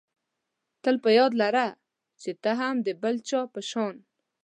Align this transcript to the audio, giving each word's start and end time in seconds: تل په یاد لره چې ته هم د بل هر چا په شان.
تل 0.83 0.95
په 1.03 1.09
یاد 1.17 1.31
لره 1.41 1.65
چې 2.21 2.31
ته 2.43 2.51
هم 2.59 2.75
د 2.87 2.89
بل 3.01 3.15
هر 3.17 3.25
چا 3.29 3.41
په 3.53 3.61
شان. 3.69 3.95